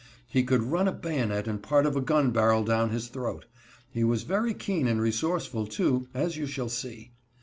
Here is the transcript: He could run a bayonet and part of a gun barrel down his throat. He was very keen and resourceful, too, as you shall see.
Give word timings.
He 0.27 0.41
could 0.41 0.63
run 0.63 0.87
a 0.87 0.91
bayonet 0.91 1.47
and 1.47 1.61
part 1.61 1.85
of 1.85 1.95
a 1.95 2.01
gun 2.01 2.31
barrel 2.31 2.63
down 2.63 2.89
his 2.89 3.07
throat. 3.07 3.45
He 3.91 4.03
was 4.03 4.23
very 4.23 4.55
keen 4.55 4.87
and 4.87 4.99
resourceful, 4.99 5.67
too, 5.67 6.07
as 6.15 6.37
you 6.37 6.47
shall 6.47 6.69
see. 6.69 7.11